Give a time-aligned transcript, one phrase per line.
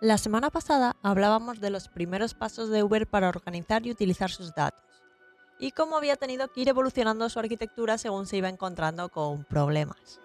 [0.00, 4.54] La semana pasada hablábamos de los primeros pasos de Uber para organizar y utilizar sus
[4.54, 4.88] datos
[5.58, 10.20] y cómo había tenido que ir evolucionando su arquitectura según se iba encontrando con problemas.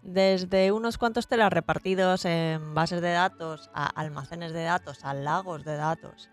[0.00, 5.64] Desde unos cuantos telas repartidos en bases de datos, a almacenes de datos, a lagos
[5.64, 6.30] de datos,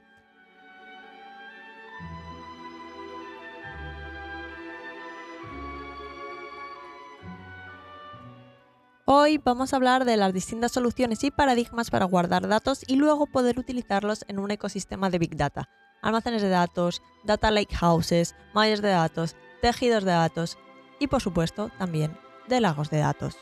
[9.17, 13.27] Hoy vamos a hablar de las distintas soluciones y paradigmas para guardar datos y luego
[13.27, 15.69] poder utilizarlos en un ecosistema de Big Data.
[16.01, 20.57] Almacenes de datos, data lakehouses, mallas de datos, tejidos de datos
[20.99, 22.17] y por supuesto también
[22.49, 23.38] de lagos de datos.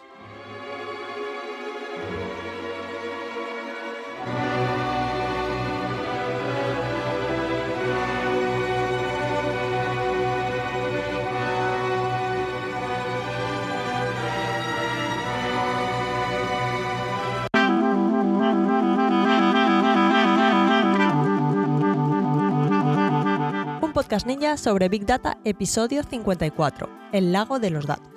[24.14, 28.14] Podcast Ninja sobre Big Data, episodio 54, el lago de los datos.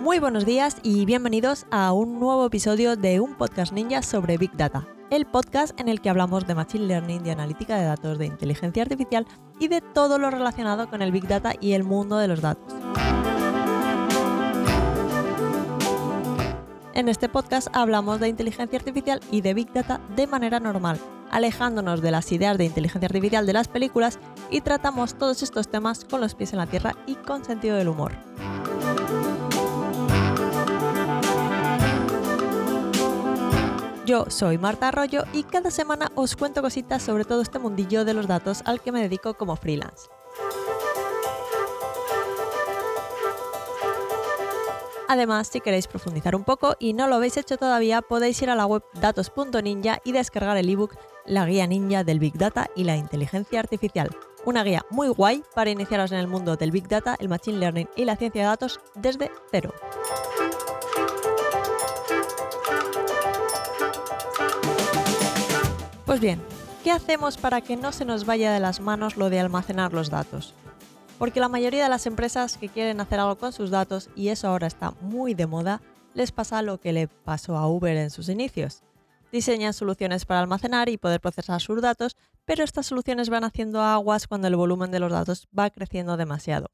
[0.00, 4.56] Muy buenos días y bienvenidos a un nuevo episodio de un Podcast Ninja sobre Big
[4.56, 8.24] Data, el podcast en el que hablamos de Machine Learning, de analítica de datos, de
[8.24, 9.26] inteligencia artificial
[9.58, 12.79] y de todo lo relacionado con el Big Data y el mundo de los datos.
[17.00, 22.02] En este podcast hablamos de inteligencia artificial y de Big Data de manera normal, alejándonos
[22.02, 24.18] de las ideas de inteligencia artificial de las películas
[24.50, 27.88] y tratamos todos estos temas con los pies en la tierra y con sentido del
[27.88, 28.12] humor.
[34.04, 38.12] Yo soy Marta Arroyo y cada semana os cuento cositas sobre todo este mundillo de
[38.12, 40.10] los datos al que me dedico como freelance.
[45.10, 48.54] Además, si queréis profundizar un poco y no lo habéis hecho todavía, podéis ir a
[48.54, 50.94] la web datos.ninja y descargar el ebook
[51.26, 54.16] La guía ninja del Big Data y la inteligencia artificial.
[54.44, 57.88] Una guía muy guay para iniciaros en el mundo del Big Data, el Machine Learning
[57.96, 59.74] y la ciencia de datos desde cero.
[66.06, 66.40] Pues bien,
[66.84, 70.08] ¿qué hacemos para que no se nos vaya de las manos lo de almacenar los
[70.08, 70.54] datos?
[71.20, 74.48] Porque la mayoría de las empresas que quieren hacer algo con sus datos, y eso
[74.48, 75.82] ahora está muy de moda,
[76.14, 78.82] les pasa lo que le pasó a Uber en sus inicios.
[79.30, 82.16] Diseñan soluciones para almacenar y poder procesar sus datos,
[82.46, 86.70] pero estas soluciones van haciendo aguas cuando el volumen de los datos va creciendo demasiado,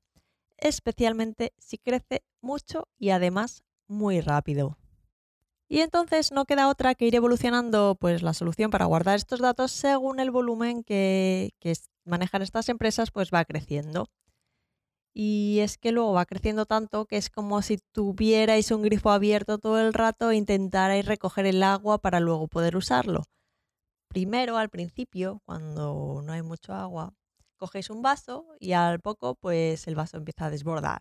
[0.59, 4.79] especialmente si crece mucho y además muy rápido.
[5.69, 9.73] Y entonces no queda otra que ir evolucionando pues, la solución para guardar estos datos
[9.73, 11.73] según el volumen que, que
[12.05, 14.09] manejan estas empresas pues, va creciendo
[15.19, 19.57] y es que luego va creciendo tanto que es como si tuvierais un grifo abierto
[19.57, 23.25] todo el rato e intentarais recoger el agua para luego poder usarlo.
[24.09, 27.15] Primero, al principio, cuando no hay mucho agua,
[27.57, 31.01] cogéis un vaso y al poco pues el vaso empieza a desbordar.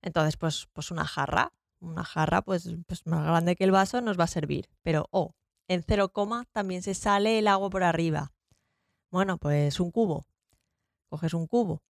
[0.00, 4.18] Entonces, pues, pues una jarra, una jarra pues, pues más grande que el vaso nos
[4.18, 4.70] va a servir.
[4.80, 5.34] Pero, oh,
[5.68, 8.32] en cero coma también se sale el agua por arriba.
[9.10, 10.24] Bueno, pues un cubo.
[11.10, 11.82] Coges un cubo,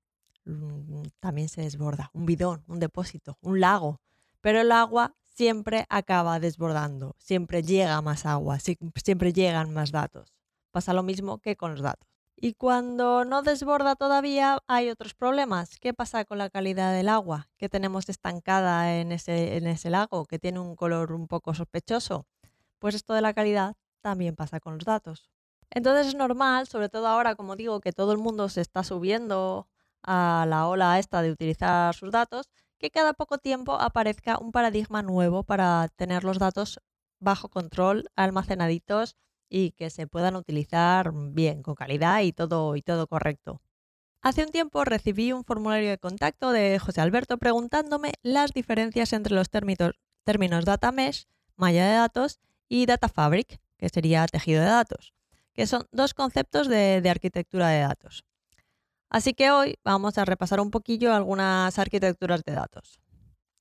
[1.20, 4.00] también se desborda, un bidón, un depósito, un lago,
[4.40, 10.34] pero el agua siempre acaba desbordando, siempre llega más agua, siempre llegan más datos.
[10.70, 12.08] Pasa lo mismo que con los datos.
[12.36, 15.78] Y cuando no desborda todavía hay otros problemas.
[15.78, 20.24] ¿Qué pasa con la calidad del agua que tenemos estancada en ese, en ese lago,
[20.24, 22.26] que tiene un color un poco sospechoso?
[22.80, 25.30] Pues esto de la calidad también pasa con los datos.
[25.70, 29.68] Entonces es normal, sobre todo ahora, como digo, que todo el mundo se está subiendo
[30.02, 35.02] a la ola esta de utilizar sus datos, que cada poco tiempo aparezca un paradigma
[35.02, 36.80] nuevo para tener los datos
[37.20, 39.16] bajo control, almacenaditos
[39.48, 43.60] y que se puedan utilizar bien, con calidad y todo, y todo correcto.
[44.20, 49.34] Hace un tiempo recibí un formulario de contacto de José Alberto preguntándome las diferencias entre
[49.34, 51.26] los términos, data mesh,
[51.56, 55.12] malla de datos, y data fabric, que sería tejido de datos,
[55.52, 58.24] que son dos conceptos de arquitectura de datos.
[59.12, 62.98] Así que hoy vamos a repasar un poquillo algunas arquitecturas de datos.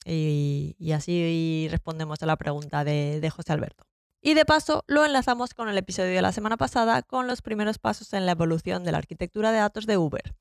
[0.05, 3.83] Y, así respondemos a la pregunta de, José Alberto.
[4.21, 7.79] Y de paso lo enlazamos con el episodio de la semana pasada con los primeros
[7.79, 10.35] pasos en la evolución de la arquitectura de datos de Uber,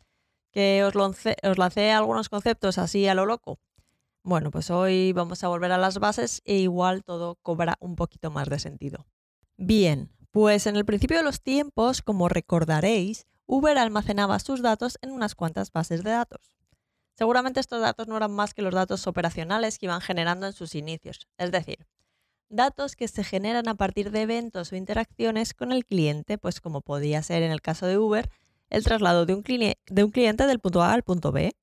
[0.52, 3.58] que os, os lancé algunos conceptos así a lo loco.
[4.22, 8.30] Bueno, pues hoy vamos a volver a las bases e igual todo cobra un poquito
[8.30, 9.06] más de sentido.
[9.56, 15.10] Bien, pues en el principio de los tiempos, como recordaréis, Uber almacenaba sus datos en
[15.10, 16.54] unas cuantas bases de datos.
[17.14, 20.76] Seguramente estos datos no eran más que los datos operacionales que iban generando en sus
[20.76, 21.84] inicios, es decir,
[22.48, 26.80] datos que se generan a partir de eventos o interacciones con el cliente, pues como
[26.80, 28.30] podía ser en el caso de Uber,
[28.68, 31.56] el traslado de un, cliente del punto A al punto B.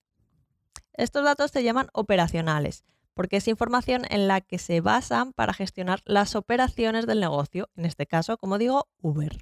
[0.91, 6.01] Estos datos se llaman operacionales, porque es información en la que se basan para gestionar
[6.03, 9.37] las operaciones del negocio, en este caso, como digo, Uber.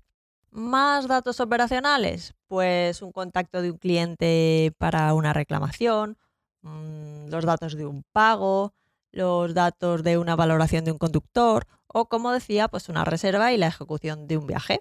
[0.56, 6.18] Más datos operacionales, pues un contacto de un cliente para una reclamación,
[6.62, 8.74] mm, los datos de un pago,
[9.12, 13.57] los datos de una valoración de un conductor o, como decía, pues una reserva y
[13.57, 14.80] la ejecución de un viaje.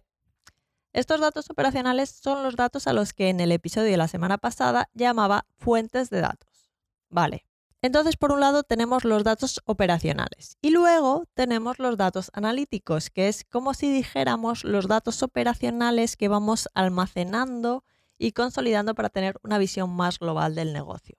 [0.93, 4.39] Estos datos operacionales son los datos a los que en el episodio de la semana
[4.39, 6.71] pasada llamaba fuentes de datos.
[7.11, 7.47] Vale,
[7.85, 13.29] entonces, por un lado tenemos los datos operacionales y luego tenemos los datos analíticos, que
[13.29, 17.85] es como si dijéramos los datos operacionales que vamos almacenando
[18.17, 21.19] y consolidando para tener una visión más global del negocio.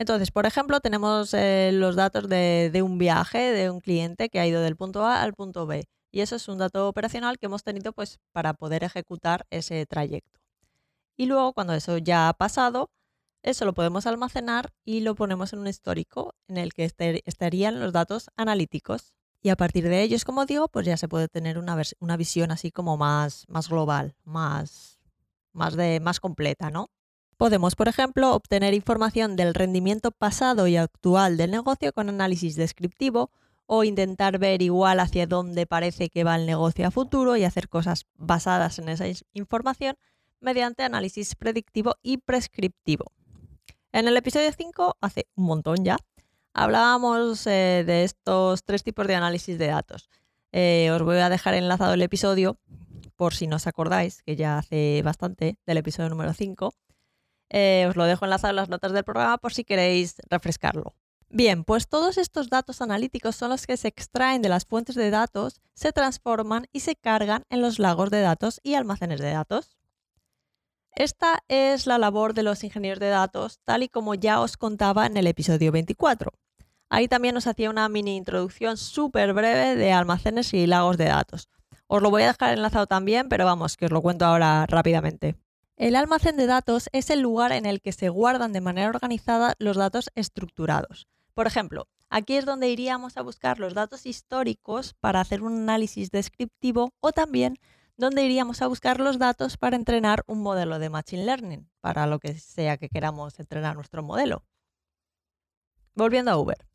[0.00, 4.40] Entonces, por ejemplo, tenemos eh, los datos de, de, un viaje de un cliente que
[4.40, 5.84] ha ido del punto A al punto B.
[6.10, 10.40] Y eso es un dato operacional que hemos tenido pues, para poder ejecutar ese trayecto.
[11.16, 12.90] Y luego, cuando eso ya ha pasado,
[13.42, 16.84] eso lo podemos almacenar y lo ponemos en un histórico en el que
[17.24, 19.14] estarían los datos analíticos.
[19.42, 22.50] Y a partir de ellos, como digo, pues ya se puede tener una, una visión
[22.50, 24.98] así como más, más global, más,
[25.52, 26.90] más, de, más completa, ¿no?
[27.38, 33.30] Podemos, por ejemplo, obtener información del rendimiento pasado y actual del negocio con análisis descriptivo
[33.64, 37.70] o intentar ver igual hacia dónde parece que va el negocio a futuro y hacer
[37.70, 39.96] cosas basadas en esa información
[40.40, 43.12] mediante análisis predictivo y prescriptivo.
[43.92, 45.96] En el episodio 5, hace un montón ya,
[46.54, 50.08] hablábamos eh, de estos tres tipos de análisis de datos.
[50.52, 52.56] Eh, os voy a dejar enlazado el episodio,
[53.16, 56.72] por si no os acordáis, que ya hace bastante, del episodio número 5.
[57.48, 60.94] Eh, os lo dejo enlazado en las notas del programa por si queréis refrescarlo.
[61.28, 65.10] Bien, pues todos estos datos analíticos son los que se extraen de las fuentes de
[65.10, 69.79] datos, se transforman y se cargan en los lagos de datos y almacenes de datos.
[70.92, 75.06] Esta es la labor de los ingenieros de datos, tal y como ya os contaba
[75.06, 76.32] en el episodio 24.
[76.88, 81.48] Ahí también os hacía una mini introducción súper breve de almacenes y lagos de datos.
[81.86, 85.36] Os lo voy a dejar enlazado también, pero vamos, que os lo cuento ahora rápidamente.
[85.76, 89.54] El almacén de datos es el lugar en el que se guardan de manera organizada
[89.58, 91.08] los datos estructurados.
[91.32, 96.10] Por ejemplo, aquí es donde iríamos a buscar los datos históricos para hacer un análisis
[96.10, 97.56] descriptivo o también
[98.00, 102.18] donde iríamos a buscar los datos para entrenar un modelo de Machine Learning, para lo
[102.18, 104.42] que sea que queramos entrenar nuestro modelo.
[105.94, 106.66] Volviendo a Uber.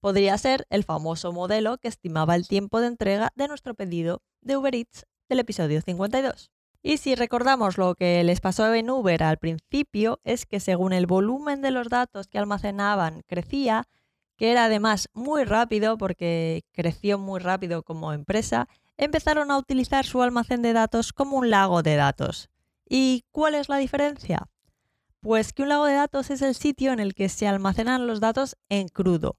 [0.00, 4.56] Podría ser el famoso modelo que estimaba el tiempo de entrega de nuestro pedido de
[4.56, 6.50] Uber Eats del episodio 52.
[6.82, 11.06] Y si recordamos lo que les pasó en Uber al principio, es que según el
[11.06, 13.86] volumen de los datos que almacenaban crecía,
[14.38, 18.66] que era además muy rápido porque creció muy rápido como empresa,
[19.00, 22.50] empezaron a utilizar su almacén de datos como un lago de datos.
[22.86, 24.46] ¿Y cuál es la diferencia?
[25.20, 28.20] Pues que un lago de datos es el sitio en el que se almacenan los
[28.20, 29.38] datos en crudo,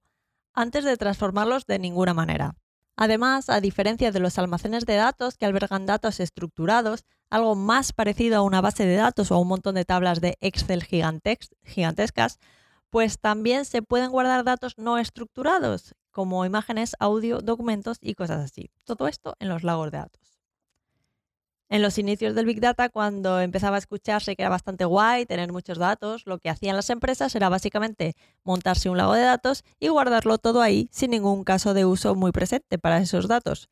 [0.54, 2.56] antes de transformarlos de ninguna manera.
[2.96, 8.38] Además, a diferencia de los almacenes de datos que albergan datos estructurados, algo más parecido
[8.38, 12.40] a una base de datos o a un montón de tablas de Excel gigantescas,
[12.92, 18.70] pues también se pueden guardar datos no estructurados, como imágenes, audio, documentos y cosas así.
[18.86, 20.22] Todo esto en los lagos de datos.
[21.70, 25.54] En los inicios del Big Data, cuando empezaba a escucharse que era bastante guay tener
[25.54, 29.88] muchos datos, lo que hacían las empresas era básicamente montarse un lago de datos y
[29.88, 33.70] guardarlo todo ahí sin ningún caso de uso muy presente para esos datos.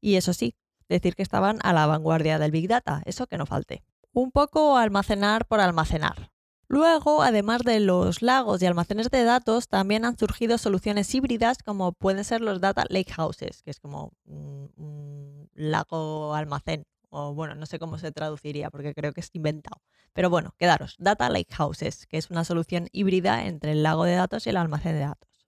[0.00, 0.54] Y eso sí,
[0.88, 3.82] decir que estaban a la vanguardia del Big Data, eso que no falte.
[4.14, 6.32] Un poco almacenar por almacenar.
[6.68, 11.92] Luego, además de los lagos y almacenes de datos, también han surgido soluciones híbridas como
[11.92, 17.78] pueden ser los data lakehouses, que es como un, lago almacén, o bueno, no sé
[17.78, 19.82] cómo se traduciría porque creo que es inventado.
[20.14, 24.46] Pero bueno, quedaros, data lakehouses, que es una solución híbrida entre el lago de datos
[24.46, 25.46] y el almacén de datos.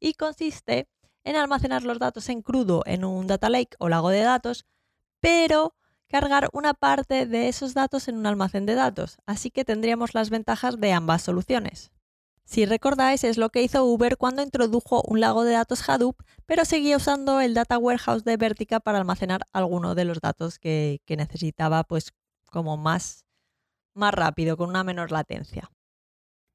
[0.00, 0.88] Y consiste
[1.24, 4.64] en almacenar los datos en crudo en un data lake o lago de datos,
[5.20, 5.74] pero
[6.08, 10.30] cargar una parte de esos datos en un almacén de datos, así que tendríamos las
[10.30, 11.92] ventajas de ambas soluciones.
[12.44, 16.64] Si recordáis, es lo que hizo Uber cuando introdujo un lago de datos Hadoop, pero
[16.64, 21.82] seguía usando el Data Warehouse de Vertica para almacenar alguno de los datos que, necesitaba,
[21.82, 22.12] pues
[22.52, 23.26] como más,
[23.94, 25.72] más rápido, con una menor latencia.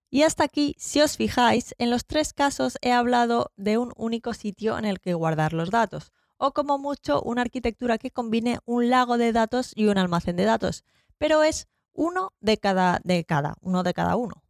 [0.10, 4.34] Y hasta aquí, si os fijáis, en los tres casos he hablado de un único
[4.34, 8.90] sitio en el que guardar los datos o como mucho una arquitectura que combine un
[8.90, 10.84] lago de datos y un almacén de datos,
[11.20, 14.44] pero es uno de cada, de cada, uno de cada uno.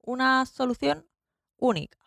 [0.00, 1.06] una solución
[1.58, 1.98] única.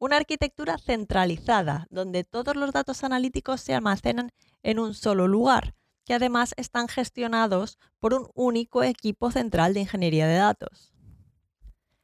[0.00, 4.32] Una arquitectura centralizada, donde todos los datos analíticos se almacenan
[4.64, 10.26] en un solo lugar, que además están gestionados por un único equipo central de ingeniería
[10.26, 10.92] de datos.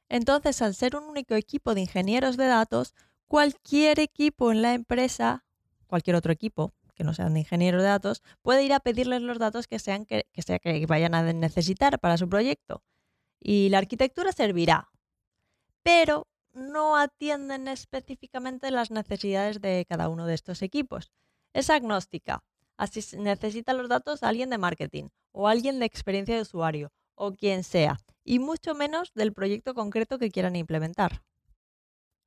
[0.08, 2.94] Entonces, al ser un único equipo de ingenieros de datos,
[3.26, 5.43] cualquier equipo en la empresa,
[5.94, 9.38] cualquier otro equipo que no sean de ingenieros de datos, puede ir a pedirles los
[9.38, 12.82] datos que, sean que, sea que vayan a necesitar para su proyecto.
[13.38, 14.88] Y la arquitectura servirá,
[15.84, 21.12] pero no atienden específicamente las necesidades de cada uno de estos equipos.
[21.52, 22.42] Es agnóstica.
[22.76, 27.62] Así necesita los datos alguien de marketing o alguien de experiencia de usuario o quien
[27.62, 31.22] sea, y mucho menos del proyecto concreto que quieran implementar.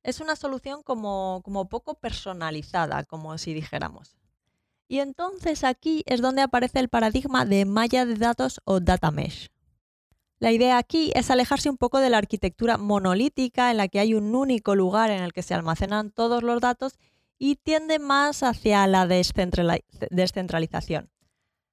[0.08, 4.16] Es una solución como, poco personalizada, como si dijéramos.
[4.88, 9.50] Y entonces aquí es donde aparece el paradigma de malla de datos o data mesh.
[10.38, 14.14] La idea aquí es alejarse un poco de la arquitectura monolítica en la que hay
[14.14, 16.94] un único lugar en el que se almacenan todos los datos
[17.38, 21.10] y tiende más hacia la descentralización.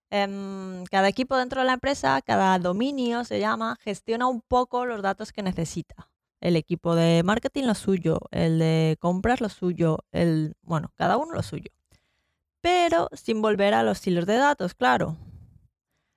[0.10, 5.01] Em, cada equipo dentro de la empresa, cada dominio se llama, gestiona un poco los
[5.01, 6.10] datos que necesita.
[6.45, 11.33] El equipo de marketing lo suyo, el de compras lo suyo, el, bueno, cada uno
[11.33, 11.71] lo suyo
[12.65, 15.17] pero sin volver a los hilos de datos, claro.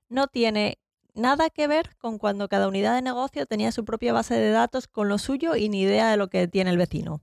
[0.09, 0.79] No tiene
[1.13, 4.89] nada que ver con cuando cada unidad de negocio tenía su propia base de datos
[4.89, 7.21] con lo suyo y ni idea de lo que tiene el vecino.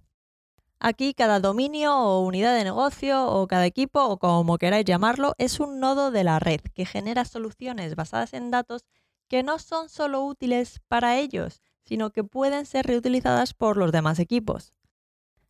[0.80, 5.60] Aquí cada dominio o unidad de negocio o cada equipo o como queráis llamarlo es
[5.60, 8.86] un nodo de la red que genera soluciones basadas en datos
[9.28, 14.20] que no son solo útiles para ellos, sino que pueden ser reutilizadas por los demás
[14.20, 14.74] equipos.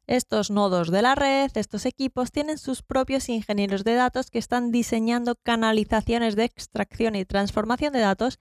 [0.07, 4.71] Estos nodos de la red, estos equipos, tienen sus propios ingenieros de datos que están
[4.71, 8.39] diseñando canalizaciones de extracción y transformación de datos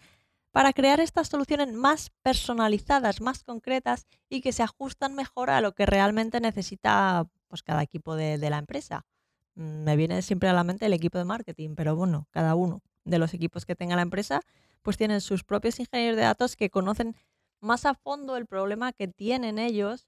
[0.50, 5.72] para crear estas soluciones más personalizadas, más concretas y que se ajustan mejor a lo
[5.72, 9.06] que realmente necesita pues, cada equipo de, la empresa.
[9.54, 12.82] Mm, me viene siempre a la mente el equipo de marketing, pero bueno, cada uno
[13.04, 14.42] de los equipos que tenga la empresa
[14.82, 17.16] pues tienen sus propios ingenieros de datos que conocen
[17.60, 20.06] más a fondo el problema que tienen ellos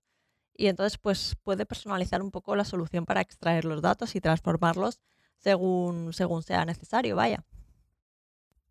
[0.55, 5.01] y entonces pues puede personalizar un poco la solución para extraer los datos y transformarlos
[5.39, 7.45] según, según sea necesario, vaya.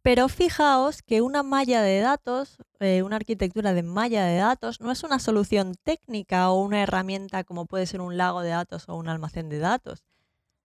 [0.02, 4.92] Pero fijaos que una malla de datos, eh, una arquitectura de malla de datos, no
[4.92, 8.96] es una solución técnica o una herramienta como puede ser un lago de datos o
[8.96, 10.04] un almacén de datos.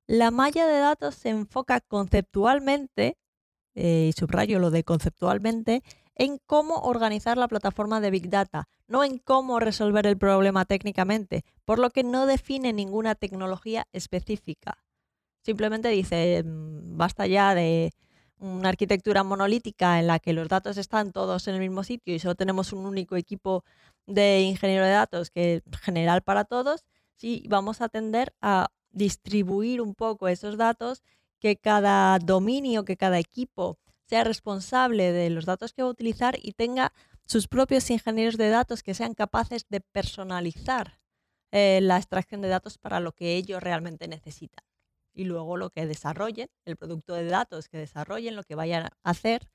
[0.07, 3.17] La malla de datos se enfoca conceptualmente,
[3.75, 5.83] eh, y subrayo lo de conceptualmente,
[6.15, 11.45] en cómo organizar la plataforma de Big Data, no en cómo resolver el problema técnicamente,
[11.65, 14.79] por lo que no define ninguna tecnología específica.
[15.43, 17.93] Simplemente dice, mm, basta ya de
[18.39, 22.19] una arquitectura monolítica en la que los datos están todos en el mismo sitio y
[22.19, 23.65] solo tenemos un único equipo
[24.07, 26.85] de ingeniero de datos que es general para todos,
[27.17, 31.03] si vamos a tender a distribuir un poco esos datos,
[31.39, 33.79] que cada dominio, que cada equipo
[34.11, 36.93] sea responsable de los datos que va a utilizar y tenga
[37.27, 40.99] sus propios ingenieros de datos que sean capaces de personalizar
[41.53, 44.65] eh, la extracción de datos para lo que ellos realmente necesitan.
[45.15, 48.91] Y luego lo que desarrollen, el producto de datos que desarrollen, lo que vayan a
[49.05, 49.49] hacer,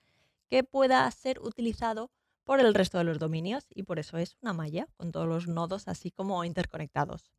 [0.50, 2.12] que pueda ser utilizado
[2.46, 3.66] por el resto de los dominios.
[3.76, 7.30] Y por eso es una malla con todos los nodos así como interconectados.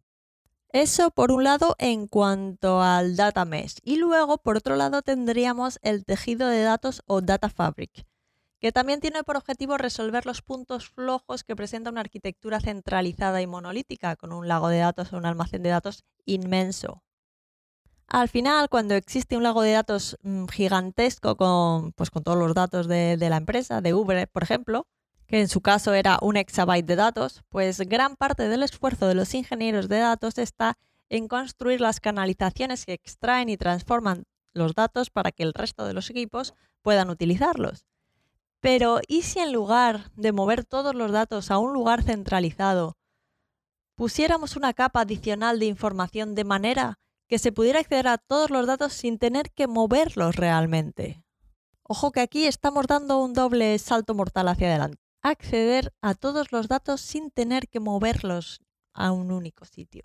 [0.72, 3.78] Eso por un lado en cuanto al data mesh.
[3.82, 8.06] Y luego, por otro lado, tendríamos el tejido de datos o data fabric,
[8.60, 13.46] que también tiene por objetivo resolver los puntos flojos que presenta una arquitectura centralizada y
[13.46, 17.02] monolítica, con un lago de datos o un almacén de datos inmenso.
[18.08, 22.54] Al final, cuando existe un lago de datos mm, gigantesco con, pues, con todos los
[22.54, 24.86] datos de, de la empresa, de Uber, por ejemplo,
[25.26, 29.14] que en su caso era un exabyte de datos, pues gran parte del esfuerzo de
[29.14, 30.78] los ingenieros de datos está
[31.08, 35.94] en construir las canalizaciones que extraen y transforman los datos para que el resto de
[35.94, 37.86] los equipos puedan utilizarlos.
[38.60, 42.96] Pero ¿y si en lugar de mover todos los datos a un lugar centralizado,
[43.96, 48.66] pusiéramos una capa adicional de información de manera que se pudiera acceder a todos los
[48.66, 51.24] datos sin tener que moverlos realmente?
[51.82, 56.68] Ojo que aquí estamos dando un doble salto mortal hacia adelante acceder a todos los
[56.68, 58.60] datos sin tener que moverlos
[58.92, 60.04] a un único sitio.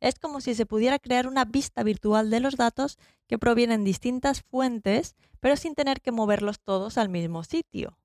[0.00, 4.42] Es como si se pudiera crear una vista virtual de los datos que provienen distintas
[4.42, 7.98] fuentes, pero sin tener que moverlos todos al mismo sitio.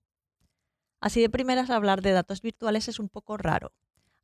[1.00, 3.74] Así de primeras hablar de datos virtuales es un poco raro.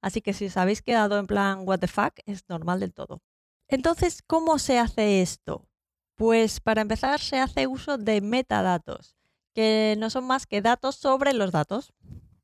[0.02, 3.22] Así que si os habéis quedado en plan what the fuck, es normal del todo.
[3.68, 5.68] Entonces, ¿cómo se hace esto?
[6.16, 9.16] Pues para empezar se hace uso de metadatos,
[9.54, 11.94] que no son más que datos sobre los datos.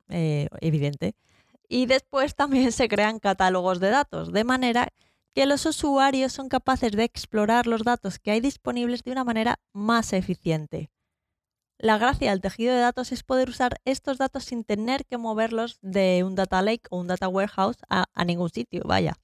[0.09, 1.15] eh, evidente.
[1.67, 4.89] Y después también se crean catálogos de datos, de manera
[5.33, 9.59] que los usuarios son capaces de explorar los datos que hay disponibles de una manera
[9.73, 10.89] más eficiente.
[11.77, 15.77] La gracia del tejido de datos es poder usar estos datos sin tener que moverlos
[15.81, 19.17] de un data lake o un data warehouse a, a ningún sitio, vaya.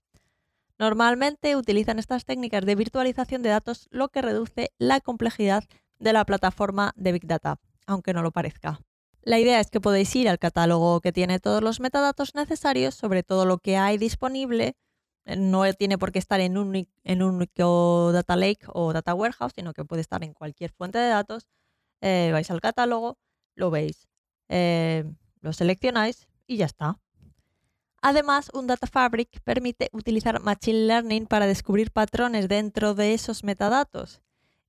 [0.77, 5.63] Normalmente utilizan estas técnicas de virtualización de datos, lo que reduce la complejidad
[5.99, 7.59] de la plataforma de Big Data,
[7.91, 8.81] aunque no lo parezca.
[9.21, 13.23] La idea es que podéis ir al catálogo que tiene todos los metadatos necesarios sobre
[13.23, 14.75] todo lo que hay disponible.
[15.25, 19.73] Eh, no tiene por qué estar en un, único data lake o data warehouse, sino
[19.73, 21.47] que puede estar en cualquier fuente de datos.
[22.01, 23.19] Eh, vais al catálogo,
[23.55, 24.07] lo veis,
[24.49, 25.05] eh,
[25.41, 26.99] lo seleccionáis y ya está.
[28.01, 34.21] Además, un Data Fabric permite utilizar Machine Learning para descubrir patrones dentro de esos metadatos.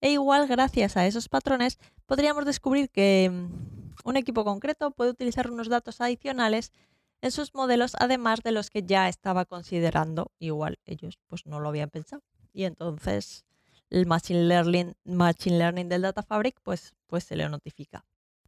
[0.02, 5.48] E igual, gracias a esos patrones, podríamos descubrir que mm, un equipo concreto puede utilizar
[5.48, 6.72] unos datos adicionales
[7.20, 10.32] en sus modelos, además de los que ya estaba considerando.
[10.40, 12.20] Igual ellos pues no lo habían pensado.
[12.52, 13.44] Y entonces
[13.90, 18.04] el Machine Learning, Machine Learning del Data Fabric pues, pues se le notifica.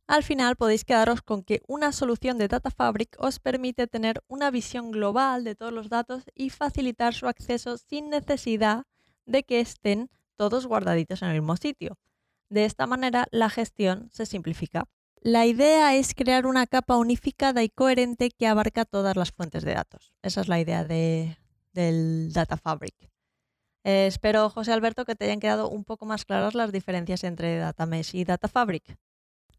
[0.09, 4.51] Al final podéis quedaros con que una solución de Data Fabric os permite tener una
[4.51, 8.87] visión global de todos los datos y facilitar su acceso sin necesidad
[9.25, 11.99] de que estén todos guardaditos en el mismo sitio.
[12.49, 14.85] De esta manera la gestión se simplifica.
[15.21, 19.75] La idea es crear una capa unificada y coherente que abarca todas las fuentes de
[19.75, 20.13] datos.
[20.23, 22.95] Esa es la idea del Data Fabric.
[23.85, 27.57] Eh, espero, José Alberto, que te hayan quedado un poco más claras las diferencias entre
[27.57, 28.99] Data Mesh y Data Fabric.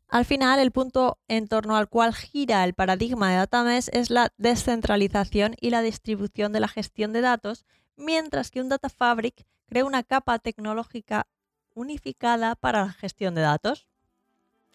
[0.07, 4.31] Al final, el punto en torno al cual gira el paradigma de DataMesh es la
[4.37, 7.65] descentralización y la distribución de la gestión de datos,
[7.97, 11.27] mientras que un Data Fabric crea una capa tecnológica
[11.73, 13.87] unificada para la gestión de datos.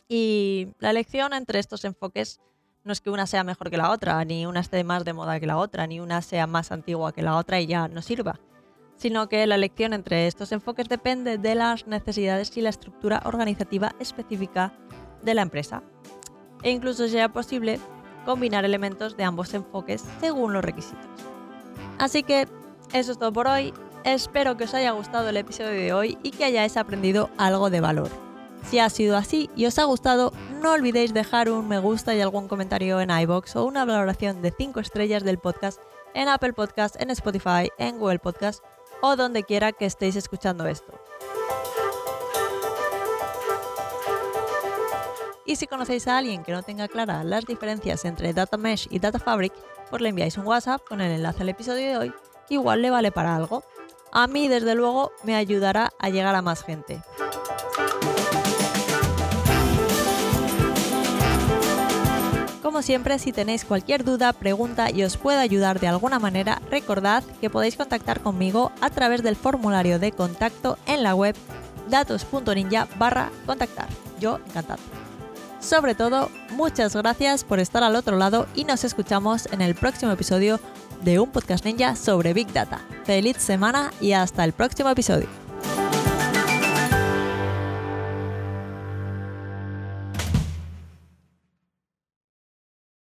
[0.08, 2.40] Y la elección entre estos enfoques
[2.84, 5.38] no es que una sea mejor que la otra, ni una esté más de moda
[5.38, 8.40] que la otra, ni una sea más antigua que la otra y ya no sirva,
[8.96, 13.94] sino que la elección entre estos enfoques depende de las necesidades y la estructura organizativa
[14.00, 14.72] específica
[15.22, 15.82] de la empresa.
[16.62, 17.78] E incluso sea posible
[18.24, 21.08] combinar elementos de ambos enfoques según los requisitos.
[21.98, 22.48] Así que
[22.92, 23.72] eso es todo por hoy.
[24.04, 27.80] Espero que os haya gustado el episodio de hoy y que hayáis aprendido algo de
[27.80, 28.08] valor.
[28.64, 30.32] Si ha sido así y os ha gustado,
[30.62, 34.52] no olvidéis dejar un me gusta y algún comentario en iBox o una valoración de
[34.56, 35.80] 5 estrellas del podcast
[36.14, 38.64] en Apple Podcast, en Spotify, en Google Podcast
[39.02, 40.92] o donde quiera que estéis escuchando esto.
[45.44, 48.98] Y si conocéis a alguien que no tenga claras las diferencias entre Data Mesh y
[48.98, 49.52] Data Fabric,
[49.90, 52.14] pues le enviáis un WhatsApp con el enlace al episodio de hoy,
[52.48, 53.64] igual le vale para algo.
[54.12, 57.02] A mí, desde luego, me ayudará a llegar a más gente.
[62.62, 67.24] Como siempre, si tenéis cualquier duda, pregunta y os puedo ayudar de alguna manera, recordad
[67.40, 71.34] que podéis contactar conmigo a través del formulario de contacto en la web
[71.88, 73.88] datos.ninja barra contactar.
[74.20, 74.80] Yo encantado.
[75.60, 80.12] Sobre todo, muchas gracias por estar al otro lado y nos escuchamos en el próximo
[80.12, 80.58] episodio
[81.02, 82.80] de un podcast ninja sobre Big Data.
[83.04, 85.49] Feliz semana y hasta el próximo episodio.